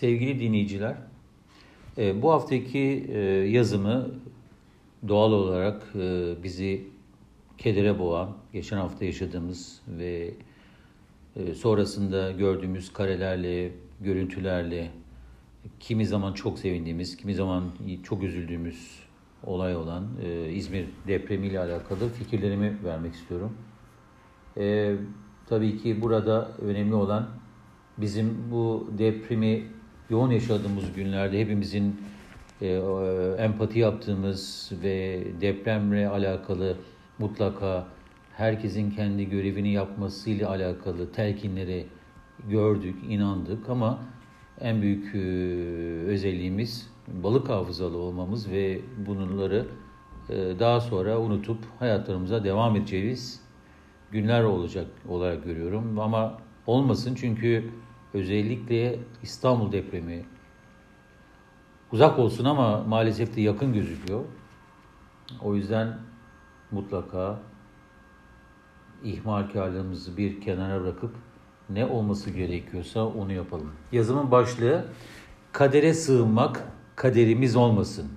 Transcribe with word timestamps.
Sevgili 0.00 0.40
dinleyiciler, 0.40 0.96
e, 1.98 2.22
bu 2.22 2.32
haftaki 2.32 3.06
e, 3.08 3.18
yazımı 3.48 4.08
doğal 5.08 5.32
olarak 5.32 5.82
e, 5.94 6.34
bizi 6.42 6.84
kedere 7.58 7.98
boğan, 7.98 8.36
geçen 8.52 8.76
hafta 8.76 9.04
yaşadığımız 9.04 9.82
ve 9.88 10.34
sonrasında 11.54 12.30
gördüğümüz 12.30 12.92
karelerle, 12.92 13.72
görüntülerle, 14.00 14.90
kimi 15.80 16.06
zaman 16.06 16.32
çok 16.32 16.58
sevindiğimiz, 16.58 17.16
kimi 17.16 17.34
zaman 17.34 17.64
çok 18.02 18.22
üzüldüğümüz 18.22 19.00
olay 19.44 19.76
olan 19.76 20.06
İzmir 20.50 20.86
depremiyle 21.06 21.58
alakalı 21.58 22.08
fikirlerimi 22.08 22.78
vermek 22.84 23.14
istiyorum. 23.14 23.52
Tabii 25.46 25.78
ki 25.82 26.02
burada 26.02 26.52
önemli 26.62 26.94
olan 26.94 27.28
bizim 27.98 28.50
bu 28.50 28.90
depremi 28.98 29.79
yoğun 30.10 30.30
yaşadığımız 30.30 30.92
günlerde 30.96 31.40
hepimizin 31.40 32.00
e, 32.62 32.68
empati 33.38 33.78
yaptığımız 33.78 34.72
ve 34.82 35.24
depremle 35.40 36.08
alakalı 36.08 36.76
mutlaka 37.18 37.86
herkesin 38.36 38.90
kendi 38.90 39.30
görevini 39.30 39.72
yapmasıyla 39.72 40.50
alakalı 40.50 41.12
telkinleri 41.12 41.86
gördük, 42.48 42.96
inandık. 43.08 43.68
Ama 43.68 43.98
en 44.60 44.82
büyük 44.82 45.14
e, 45.14 45.18
özelliğimiz 46.06 46.90
balık 47.08 47.48
hafızalı 47.48 47.96
olmamız 47.96 48.50
ve 48.50 48.80
bunları 49.06 49.66
e, 50.28 50.34
daha 50.58 50.80
sonra 50.80 51.20
unutup 51.20 51.58
hayatlarımıza 51.78 52.44
devam 52.44 52.76
edeceğiz 52.76 53.40
günler 54.12 54.44
olacak 54.44 54.86
olarak 55.08 55.44
görüyorum. 55.44 55.98
Ama 55.98 56.38
olmasın 56.66 57.14
çünkü 57.14 57.70
özellikle 58.14 58.98
İstanbul 59.22 59.72
depremi 59.72 60.24
uzak 61.92 62.18
olsun 62.18 62.44
ama 62.44 62.82
maalesef 62.82 63.36
de 63.36 63.40
yakın 63.40 63.72
gözüküyor. 63.72 64.24
O 65.40 65.54
yüzden 65.54 65.98
mutlaka 66.70 67.38
ihmalkarlığımızı 69.04 70.16
bir 70.16 70.40
kenara 70.40 70.82
bırakıp 70.82 71.14
ne 71.70 71.86
olması 71.86 72.30
gerekiyorsa 72.30 73.06
onu 73.06 73.32
yapalım. 73.32 73.72
Yazımın 73.92 74.30
başlığı 74.30 74.84
kadere 75.52 75.94
sığınmak 75.94 76.64
kaderimiz 76.96 77.56
olmasın. 77.56 78.08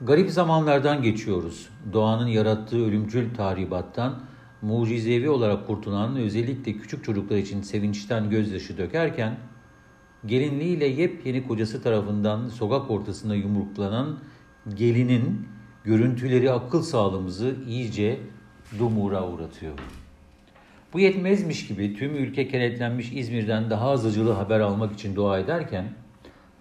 Garip 0.00 0.30
zamanlardan 0.30 1.02
geçiyoruz. 1.02 1.68
Doğanın 1.92 2.26
yarattığı 2.26 2.86
ölümcül 2.86 3.34
tahribattan 3.34 4.20
mucizevi 4.62 5.30
olarak 5.30 5.66
kurtulan 5.66 6.16
özellikle 6.16 6.72
küçük 6.72 7.04
çocuklar 7.04 7.36
için 7.36 7.62
sevinçten 7.62 8.30
gözyaşı 8.30 8.78
dökerken 8.78 9.38
gelinliğiyle 10.26 10.86
yepyeni 10.86 11.46
kocası 11.46 11.82
tarafından 11.82 12.48
sokak 12.48 12.90
ortasında 12.90 13.34
yumruklanan 13.34 14.18
gelinin 14.74 15.48
görüntüleri 15.84 16.52
akıl 16.52 16.82
sağlığımızı 16.82 17.56
iyice 17.68 18.20
dumura 18.78 19.28
uğratıyor. 19.28 19.78
Bu 20.92 21.00
yetmezmiş 21.00 21.66
gibi 21.66 21.94
tüm 21.94 22.14
ülke 22.14 22.48
kenetlenmiş 22.48 23.12
İzmir'den 23.12 23.70
daha 23.70 23.90
az 23.90 24.06
acılı 24.06 24.32
haber 24.32 24.60
almak 24.60 24.92
için 24.92 25.16
dua 25.16 25.38
ederken 25.38 25.92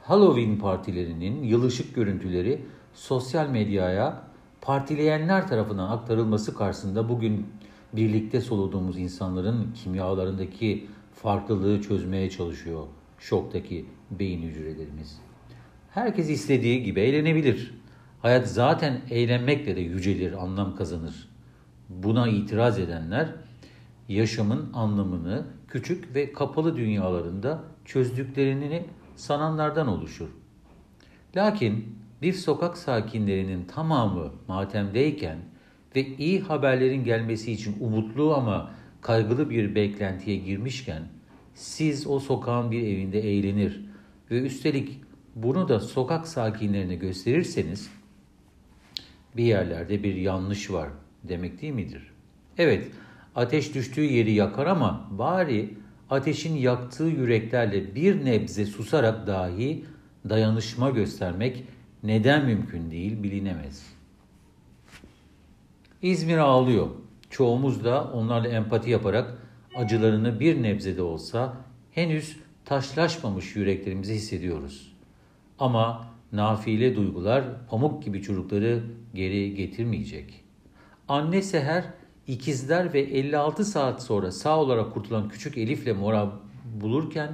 Halloween 0.01 0.57
partilerinin 0.59 1.43
yılışık 1.43 1.95
görüntüleri 1.95 2.61
sosyal 2.93 3.49
medyaya 3.49 4.23
partileyenler 4.61 5.47
tarafından 5.47 5.89
aktarılması 5.89 6.55
karşısında 6.55 7.09
bugün 7.09 7.47
birlikte 7.93 8.41
soluduğumuz 8.41 8.97
insanların 8.97 9.73
kimyalarındaki 9.83 10.87
farklılığı 11.13 11.81
çözmeye 11.81 12.29
çalışıyor 12.29 12.87
şoktaki 13.19 13.85
beyin 14.11 14.41
hücrelerimiz. 14.41 15.19
Herkes 15.89 16.29
istediği 16.29 16.83
gibi 16.83 16.99
eğlenebilir. 16.99 17.73
Hayat 18.21 18.47
zaten 18.47 19.01
eğlenmekle 19.09 19.75
de 19.75 19.81
yücelir, 19.81 20.43
anlam 20.43 20.75
kazanır. 20.75 21.29
Buna 21.89 22.27
itiraz 22.27 22.79
edenler 22.79 23.35
yaşamın 24.07 24.73
anlamını 24.73 25.45
küçük 25.67 26.15
ve 26.15 26.33
kapalı 26.33 26.77
dünyalarında 26.77 27.63
çözdüklerini 27.85 28.85
sananlardan 29.15 29.87
oluşur. 29.87 30.29
Lakin 31.35 31.97
bir 32.21 32.33
sokak 32.33 32.77
sakinlerinin 32.77 33.65
tamamı 33.65 34.31
matemdeyken 34.47 35.37
ve 35.97 36.07
iyi 36.17 36.41
haberlerin 36.41 37.03
gelmesi 37.03 37.51
için 37.51 37.75
umutlu 37.79 38.33
ama 38.33 38.71
kaygılı 39.01 39.49
bir 39.49 39.75
beklentiye 39.75 40.37
girmişken 40.37 41.03
siz 41.53 42.07
o 42.07 42.19
sokağın 42.19 42.71
bir 42.71 42.81
evinde 42.81 43.19
eğlenir 43.19 43.85
ve 44.31 44.41
üstelik 44.41 45.01
bunu 45.35 45.69
da 45.69 45.79
sokak 45.79 46.27
sakinlerine 46.27 46.95
gösterirseniz 46.95 47.89
bir 49.37 49.43
yerlerde 49.43 50.03
bir 50.03 50.15
yanlış 50.15 50.71
var 50.71 50.89
demek 51.23 51.61
değil 51.61 51.73
midir? 51.73 52.03
Evet, 52.57 52.87
ateş 53.35 53.75
düştüğü 53.75 54.03
yeri 54.03 54.31
yakar 54.31 54.65
ama 54.65 55.07
bari 55.11 55.73
ateşin 56.09 56.55
yaktığı 56.55 57.03
yüreklerle 57.03 57.95
bir 57.95 58.25
nebze 58.25 58.65
susarak 58.65 59.27
dahi 59.27 59.85
dayanışma 60.29 60.89
göstermek 60.89 61.63
neden 62.03 62.45
mümkün 62.45 62.91
değil 62.91 63.23
bilinemez. 63.23 63.96
İzmir 66.01 66.37
ağlıyor. 66.37 66.87
Çoğumuz 67.29 67.83
da 67.83 68.11
onlarla 68.13 68.47
empati 68.47 68.89
yaparak 68.89 69.37
acılarını 69.75 70.39
bir 70.39 70.63
nebze 70.63 70.97
de 70.97 71.01
olsa 71.01 71.53
henüz 71.91 72.37
taşlaşmamış 72.65 73.55
yüreklerimizi 73.55 74.13
hissediyoruz. 74.13 74.95
Ama 75.59 76.07
nafile 76.31 76.95
duygular 76.95 77.43
pamuk 77.69 78.03
gibi 78.03 78.21
çocukları 78.21 78.83
geri 79.13 79.55
getirmeyecek. 79.55 80.43
Anne 81.07 81.41
Seher 81.41 81.83
ikizler 82.27 82.93
ve 82.93 82.99
56 82.99 83.65
saat 83.65 84.03
sonra 84.03 84.31
sağ 84.31 84.59
olarak 84.59 84.93
kurtulan 84.93 85.29
küçük 85.29 85.57
Elif'le 85.57 85.97
Mora 85.97 86.31
bulurken 86.81 87.31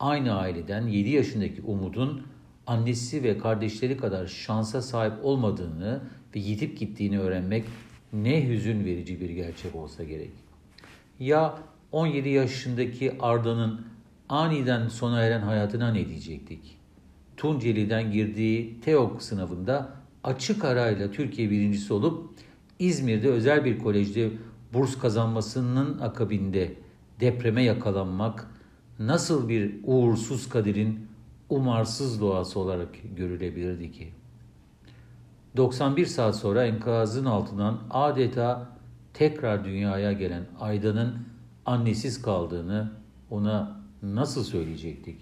aynı 0.00 0.38
aileden 0.38 0.86
7 0.86 1.10
yaşındaki 1.10 1.62
Umut'un 1.62 2.22
annesi 2.66 3.22
ve 3.22 3.38
kardeşleri 3.38 3.96
kadar 3.96 4.26
şansa 4.26 4.82
sahip 4.82 5.14
olmadığını 5.22 6.00
ve 6.34 6.38
yitip 6.40 6.78
gittiğini 6.78 7.20
öğrenmek 7.20 7.64
ne 8.12 8.48
hüzün 8.48 8.84
verici 8.84 9.20
bir 9.20 9.30
gerçek 9.30 9.74
olsa 9.74 10.04
gerek. 10.04 10.30
Ya 11.20 11.58
17 11.92 12.28
yaşındaki 12.28 13.12
Arda'nın 13.20 13.86
aniden 14.28 14.88
sona 14.88 15.22
eren 15.22 15.40
hayatına 15.40 15.92
ne 15.92 16.08
diyecektik? 16.08 16.78
Tunceli'den 17.36 18.12
girdiği 18.12 18.80
TEOK 18.80 19.22
sınavında 19.22 19.92
açık 20.24 20.64
arayla 20.64 21.10
Türkiye 21.10 21.50
birincisi 21.50 21.92
olup 21.92 22.30
İzmir'de 22.78 23.28
özel 23.28 23.64
bir 23.64 23.78
kolejde 23.78 24.30
burs 24.74 24.98
kazanmasının 24.98 25.98
akabinde 25.98 26.74
depreme 27.20 27.62
yakalanmak 27.62 28.50
nasıl 28.98 29.48
bir 29.48 29.74
uğursuz 29.84 30.48
kaderin 30.48 31.06
umarsız 31.48 32.20
doğası 32.20 32.60
olarak 32.60 32.88
görülebilirdi 33.16 33.92
ki? 33.92 34.12
91 35.56 36.06
saat 36.06 36.36
sonra 36.36 36.66
enkazın 36.66 37.24
altından 37.24 37.78
adeta 37.90 38.68
tekrar 39.14 39.64
dünyaya 39.64 40.12
gelen 40.12 40.46
Ayda'nın 40.60 41.16
annesiz 41.66 42.22
kaldığını 42.22 42.92
ona 43.30 43.80
nasıl 44.02 44.44
söyleyecektik? 44.44 45.16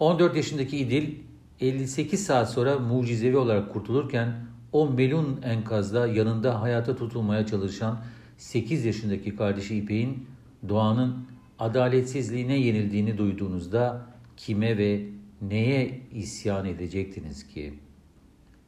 14 0.00 0.36
yaşındaki 0.36 0.78
İdil 0.78 1.14
58 1.60 2.26
saat 2.26 2.50
sonra 2.50 2.78
mucizevi 2.78 3.36
olarak 3.36 3.72
kurtulurken 3.72 4.34
o 4.72 4.90
melun 4.90 5.40
enkazda 5.42 6.06
yanında 6.06 6.60
hayata 6.60 6.96
tutulmaya 6.96 7.46
çalışan 7.46 7.98
8 8.36 8.84
yaşındaki 8.84 9.36
kardeşi 9.36 9.76
İpek'in 9.76 10.26
doğanın 10.68 11.16
adaletsizliğine 11.58 12.56
yenildiğini 12.56 13.18
duyduğunuzda 13.18 14.06
kime 14.40 14.78
ve 14.78 15.00
neye 15.42 16.00
isyan 16.12 16.66
edecektiniz 16.66 17.46
ki? 17.46 17.74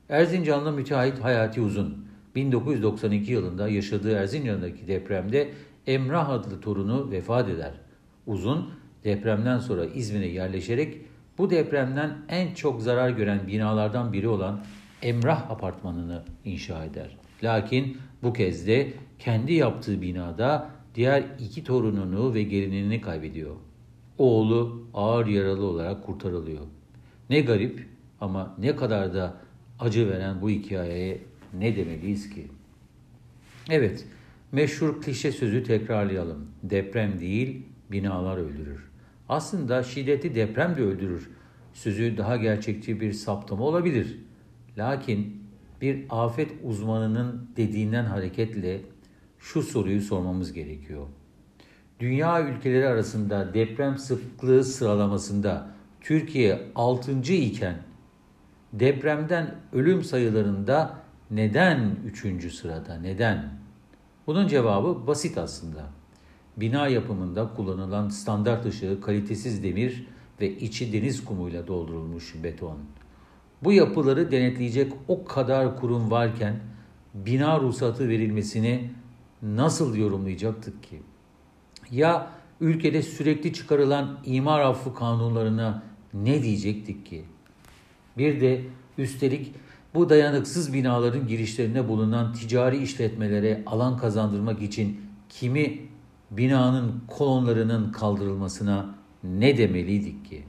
Erzincanlı 0.08 0.72
müteahhit 0.72 1.18
Hayati 1.18 1.60
Uzun 1.60 2.06
1992 2.34 3.32
yılında 3.32 3.68
yaşadığı 3.68 4.12
Erzincan'daki 4.12 4.88
depremde 4.88 5.50
Emrah 5.86 6.28
adlı 6.28 6.60
torunu 6.60 7.10
vefat 7.10 7.48
eder. 7.48 7.72
Uzun 8.26 8.70
depremden 9.04 9.58
sonra 9.58 9.84
İzmir'e 9.84 10.26
yerleşerek 10.26 11.00
bu 11.38 11.50
depremden 11.50 12.18
en 12.28 12.54
çok 12.54 12.82
zarar 12.82 13.10
gören 13.10 13.46
binalardan 13.46 14.12
biri 14.12 14.28
olan 14.28 14.64
Emrah 15.02 15.50
apartmanını 15.50 16.22
inşa 16.44 16.84
eder. 16.84 17.16
Lakin 17.42 17.96
bu 18.22 18.32
kez 18.32 18.66
de 18.66 18.92
kendi 19.18 19.52
yaptığı 19.52 20.02
binada 20.02 20.70
diğer 20.94 21.24
iki 21.40 21.64
torununu 21.64 22.34
ve 22.34 22.42
gelinini 22.42 23.00
kaybediyor. 23.00 23.56
Oğlu 24.18 24.86
ağır 24.94 25.26
yaralı 25.26 25.64
olarak 25.64 26.06
kurtarılıyor. 26.06 26.62
Ne 27.30 27.40
garip 27.40 27.86
ama 28.20 28.56
ne 28.58 28.76
kadar 28.76 29.14
da 29.14 29.36
acı 29.78 30.10
veren 30.10 30.42
bu 30.42 30.50
hikayeye 30.50 31.20
ne 31.58 31.76
demeliyiz 31.76 32.30
ki? 32.30 32.46
Evet, 33.70 34.06
meşhur 34.52 35.02
klişe 35.02 35.32
sözü 35.32 35.62
tekrarlayalım. 35.64 36.46
Deprem 36.62 37.20
değil, 37.20 37.66
binalar 37.90 38.36
öldürür. 38.36 38.90
Aslında 39.28 39.82
şiddetli 39.82 40.34
deprem 40.34 40.76
de 40.76 40.82
öldürür. 40.82 41.30
Sözü 41.74 42.16
daha 42.16 42.36
gerçekçi 42.36 43.00
bir 43.00 43.12
saptama 43.12 43.64
olabilir. 43.64 44.18
Lakin 44.78 45.42
bir 45.80 46.04
afet 46.10 46.50
uzmanının 46.62 47.48
dediğinden 47.56 48.04
hareketle 48.04 48.80
şu 49.38 49.62
soruyu 49.62 50.00
sormamız 50.00 50.52
gerekiyor. 50.52 51.06
Dünya 52.02 52.48
ülkeleri 52.48 52.88
arasında 52.88 53.54
deprem 53.54 53.98
sıklığı 53.98 54.64
sıralamasında 54.64 55.66
Türkiye 56.00 56.68
6. 56.74 57.12
iken 57.32 57.76
depremden 58.72 59.54
ölüm 59.72 60.04
sayılarında 60.04 60.98
neden 61.30 61.96
3. 62.06 62.54
sırada? 62.54 62.94
Neden? 62.96 63.52
Bunun 64.26 64.48
cevabı 64.48 65.06
basit 65.06 65.38
aslında. 65.38 65.84
Bina 66.56 66.88
yapımında 66.88 67.54
kullanılan 67.56 68.08
standart 68.08 68.64
dışı 68.64 69.00
kalitesiz 69.00 69.62
demir 69.62 70.06
ve 70.40 70.58
içi 70.58 70.92
deniz 70.92 71.24
kumuyla 71.24 71.66
doldurulmuş 71.66 72.34
beton. 72.42 72.78
Bu 73.64 73.72
yapıları 73.72 74.30
denetleyecek 74.30 74.92
o 75.08 75.24
kadar 75.24 75.80
kurum 75.80 76.10
varken 76.10 76.60
bina 77.14 77.60
ruhsatı 77.60 78.08
verilmesini 78.08 78.90
nasıl 79.42 79.96
yorumlayacaktık 79.96 80.82
ki? 80.82 81.02
Ya 81.92 82.30
ülkede 82.60 83.02
sürekli 83.02 83.52
çıkarılan 83.52 84.18
imar 84.24 84.60
affı 84.60 84.94
kanunlarına 84.94 85.82
ne 86.14 86.42
diyecektik 86.42 87.06
ki? 87.06 87.24
Bir 88.18 88.40
de 88.40 88.60
üstelik 88.98 89.54
bu 89.94 90.10
dayanıksız 90.10 90.72
binaların 90.72 91.26
girişlerine 91.26 91.88
bulunan 91.88 92.32
ticari 92.32 92.82
işletmelere 92.82 93.62
alan 93.66 93.96
kazandırmak 93.96 94.62
için 94.62 95.00
kimi 95.28 95.78
binanın 96.30 97.02
kolonlarının 97.08 97.92
kaldırılmasına 97.92 98.94
ne 99.24 99.58
demeliydik 99.58 100.24
ki? 100.24 100.42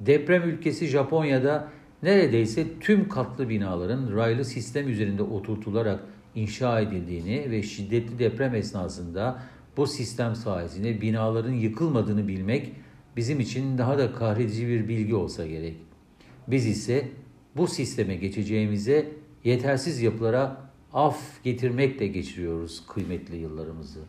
Deprem 0.00 0.42
ülkesi 0.42 0.86
Japonya'da 0.86 1.68
neredeyse 2.02 2.66
tüm 2.80 3.08
katlı 3.08 3.48
binaların 3.48 4.16
raylı 4.16 4.44
sistem 4.44 4.88
üzerinde 4.88 5.22
oturtularak 5.22 6.00
inşa 6.34 6.80
edildiğini 6.80 7.50
ve 7.50 7.62
şiddetli 7.62 8.18
deprem 8.18 8.54
esnasında 8.54 9.42
bu 9.76 9.86
sistem 9.86 10.34
sayesinde 10.34 11.00
binaların 11.00 11.52
yıkılmadığını 11.52 12.28
bilmek 12.28 12.72
bizim 13.16 13.40
için 13.40 13.78
daha 13.78 13.98
da 13.98 14.12
kahredici 14.12 14.68
bir 14.68 14.88
bilgi 14.88 15.14
olsa 15.14 15.46
gerek. 15.46 15.76
Biz 16.48 16.66
ise 16.66 17.08
bu 17.56 17.66
sisteme 17.66 18.16
geçeceğimize 18.16 19.08
yetersiz 19.44 20.02
yapılara 20.02 20.70
af 20.92 21.44
getirmekle 21.44 22.06
geçiriyoruz 22.06 22.86
kıymetli 22.86 23.36
yıllarımızı. 23.36 24.00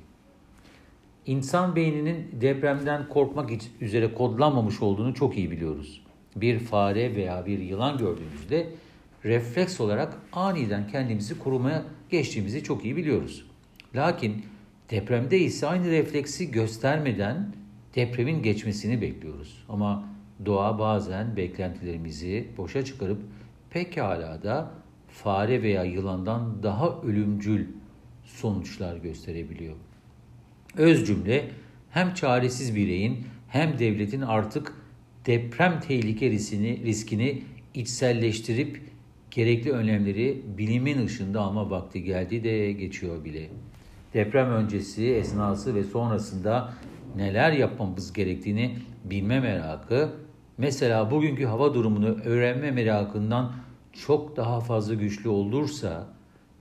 İnsan 1.25 1.75
beyninin 1.75 2.27
depremden 2.41 3.09
korkmak 3.09 3.49
üzere 3.81 4.13
kodlanmamış 4.13 4.81
olduğunu 4.81 5.13
çok 5.13 5.37
iyi 5.37 5.51
biliyoruz. 5.51 6.01
Bir 6.35 6.59
fare 6.59 7.15
veya 7.15 7.45
bir 7.45 7.59
yılan 7.59 7.97
gördüğümüzde 7.97 8.69
refleks 9.25 9.81
olarak 9.81 10.17
aniden 10.33 10.87
kendimizi 10.87 11.39
korumaya 11.39 11.83
geçtiğimizi 12.09 12.63
çok 12.63 12.85
iyi 12.85 12.95
biliyoruz. 12.95 13.45
Lakin 13.95 14.45
depremde 14.91 15.39
ise 15.39 15.67
aynı 15.67 15.91
refleksi 15.91 16.51
göstermeden 16.51 17.55
depremin 17.95 18.43
geçmesini 18.43 19.01
bekliyoruz. 19.01 19.65
Ama 19.69 20.09
doğa 20.45 20.79
bazen 20.79 21.37
beklentilerimizi 21.37 22.47
boşa 22.57 22.85
çıkarıp 22.85 23.21
pekala 23.69 24.43
da 24.43 24.71
fare 25.07 25.61
veya 25.61 25.83
yılandan 25.83 26.63
daha 26.63 27.01
ölümcül 27.01 27.67
sonuçlar 28.25 28.97
gösterebiliyor. 28.97 29.75
Öz 30.77 31.07
cümle 31.07 31.49
hem 31.89 32.13
çaresiz 32.13 32.75
bireyin 32.75 33.25
hem 33.47 33.79
devletin 33.79 34.21
artık 34.21 34.73
deprem 35.25 35.79
tehlike 35.79 36.29
riskini, 36.29 36.83
riskini 36.83 37.41
içselleştirip 37.73 38.81
gerekli 39.31 39.71
önlemleri 39.71 40.41
bilimin 40.57 41.05
ışığında 41.05 41.41
alma 41.41 41.69
vakti 41.69 42.03
geldi 42.03 42.43
de 42.43 42.71
geçiyor 42.71 43.25
bile. 43.25 43.49
Deprem 44.13 44.51
öncesi, 44.51 45.13
esnası 45.13 45.75
ve 45.75 45.83
sonrasında 45.83 46.73
neler 47.15 47.51
yapmamız 47.51 48.13
gerektiğini 48.13 48.77
bilme 49.03 49.39
merakı, 49.39 50.09
mesela 50.57 51.11
bugünkü 51.11 51.45
hava 51.45 51.73
durumunu 51.73 52.17
öğrenme 52.25 52.71
merakından 52.71 53.51
çok 53.93 54.37
daha 54.37 54.59
fazla 54.59 54.93
güçlü 54.93 55.29
olursa, 55.29 56.07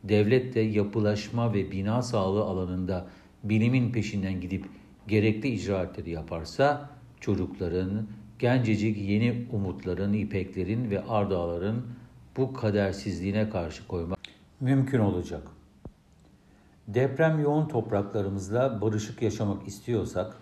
devlet 0.04 0.54
de 0.54 0.60
yapılaşma 0.60 1.54
ve 1.54 1.70
bina 1.70 2.02
sağlığı 2.02 2.42
alanında 2.42 3.06
bilimin 3.44 3.92
peşinden 3.92 4.40
gidip 4.40 4.64
gerekli 5.08 5.48
icraatleri 5.48 6.10
yaparsa, 6.10 6.90
çocukların, 7.20 8.06
gencecik 8.38 8.98
yeni 8.98 9.46
umutların, 9.52 10.12
ipeklerin 10.12 10.90
ve 10.90 11.04
ardağların 11.04 11.86
bu 12.36 12.52
kadersizliğine 12.52 13.50
karşı 13.50 13.86
koymak 13.86 14.18
mümkün 14.60 14.98
olacak. 14.98 15.42
Deprem 16.94 17.40
yoğun 17.40 17.68
topraklarımızla 17.68 18.80
barışık 18.80 19.22
yaşamak 19.22 19.68
istiyorsak, 19.68 20.36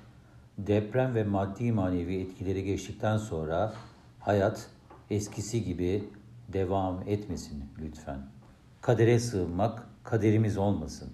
deprem 0.59 1.15
ve 1.15 1.25
maddi 1.25 1.73
manevi 1.73 2.17
etkileri 2.17 2.65
geçtikten 2.65 3.17
sonra 3.17 3.73
hayat 4.21 4.67
eskisi 5.11 5.65
gibi 5.65 6.05
devam 6.53 7.03
etmesin 7.07 7.65
lütfen. 7.81 8.19
Kadere 8.81 9.19
sığınmak 9.19 9.87
kaderimiz 10.05 10.59
olmasın. 10.59 11.09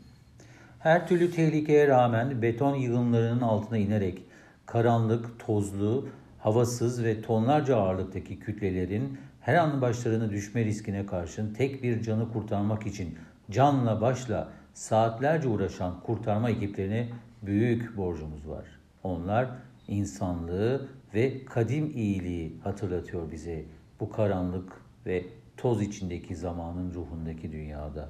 Her 0.78 1.08
türlü 1.08 1.30
tehlikeye 1.30 1.88
rağmen 1.88 2.42
beton 2.42 2.74
yığınlarının 2.74 3.40
altına 3.40 3.78
inerek 3.78 4.22
karanlık, 4.66 5.38
tozlu, 5.38 6.08
havasız 6.38 7.04
ve 7.04 7.22
tonlarca 7.22 7.76
ağırlıktaki 7.76 8.38
kütlelerin 8.38 9.18
her 9.40 9.54
an 9.54 9.82
başlarına 9.82 10.30
düşme 10.30 10.64
riskine 10.64 11.06
karşın 11.06 11.54
tek 11.54 11.82
bir 11.82 12.02
canı 12.02 12.32
kurtarmak 12.32 12.86
için 12.86 13.18
canla 13.50 14.00
başla 14.00 14.48
saatlerce 14.74 15.48
uğraşan 15.48 16.00
kurtarma 16.00 16.50
ekiplerine 16.50 17.08
büyük 17.42 17.96
borcumuz 17.96 18.48
var. 18.48 18.64
Onlar 19.02 19.48
insanlığı 19.88 20.88
ve 21.14 21.44
kadim 21.44 21.92
iyiliği 21.96 22.60
hatırlatıyor 22.64 23.32
bize 23.32 23.64
bu 24.00 24.10
karanlık 24.10 24.72
ve 25.06 25.24
toz 25.56 25.82
içindeki 25.82 26.36
zamanın 26.36 26.94
ruhundaki 26.94 27.52
dünyada. 27.52 28.08